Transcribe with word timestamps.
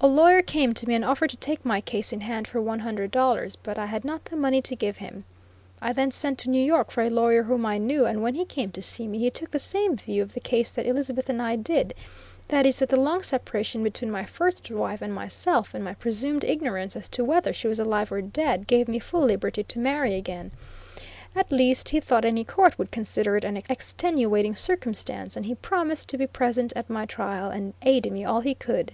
A 0.00 0.04
lawyer 0.04 0.42
came 0.42 0.74
to 0.74 0.86
me 0.86 0.94
and 0.94 1.02
offered 1.02 1.30
to 1.30 1.36
take 1.38 1.64
my 1.64 1.80
case 1.80 2.12
in 2.12 2.20
hand 2.20 2.46
for 2.46 2.60
one 2.60 2.80
hundred 2.80 3.10
dollars, 3.10 3.56
but 3.56 3.78
I 3.78 3.86
had 3.86 4.04
not 4.04 4.26
the 4.26 4.36
money 4.36 4.60
to 4.60 4.76
give 4.76 4.98
him. 4.98 5.24
I 5.80 5.94
then 5.94 6.10
sent 6.10 6.38
to 6.40 6.50
New 6.50 6.62
York 6.62 6.90
for 6.90 7.00
a 7.02 7.08
lawyer 7.08 7.44
whom 7.44 7.64
I 7.64 7.78
knew, 7.78 8.04
and 8.04 8.22
when 8.22 8.34
he 8.34 8.44
came 8.44 8.70
to 8.72 8.82
see 8.82 9.08
me 9.08 9.18
he 9.20 9.30
took 9.30 9.50
the 9.50 9.58
same 9.58 9.96
view 9.96 10.20
of 10.20 10.34
the 10.34 10.40
case 10.40 10.70
that 10.72 10.84
Elizabeth 10.84 11.30
and 11.30 11.40
I 11.40 11.56
did; 11.56 11.94
that 12.48 12.66
is, 12.66 12.80
that 12.80 12.90
the 12.90 13.00
long 13.00 13.22
separation 13.22 13.82
between 13.82 14.10
my 14.10 14.26
first 14.26 14.70
wife 14.70 15.00
and 15.00 15.14
myself, 15.14 15.72
and 15.72 15.82
my 15.82 15.94
presumed 15.94 16.44
ignorance 16.44 16.96
as 16.96 17.08
to 17.08 17.24
whether 17.24 17.54
she 17.54 17.66
was 17.66 17.78
alive 17.80 18.12
or 18.12 18.20
dead, 18.20 18.66
gave 18.66 18.88
me 18.88 18.98
full 18.98 19.22
liberty 19.22 19.64
to 19.64 19.78
marry 19.78 20.16
again. 20.16 20.52
At 21.34 21.50
least, 21.50 21.88
he 21.88 22.00
thought 22.00 22.26
any 22.26 22.44
court 22.44 22.78
would 22.78 22.90
consider 22.90 23.36
it 23.38 23.44
an 23.44 23.56
extenuating 23.70 24.54
circumstance, 24.54 25.34
and 25.34 25.46
he 25.46 25.54
promised 25.54 26.10
to 26.10 26.18
be 26.18 26.26
present 26.26 26.74
at 26.76 26.90
my 26.90 27.06
trial 27.06 27.48
and 27.48 27.72
aid 27.80 28.12
me 28.12 28.22
all 28.22 28.42
he 28.42 28.54
could. 28.54 28.92